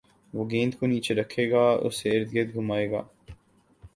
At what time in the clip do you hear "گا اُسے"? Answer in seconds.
1.51-2.09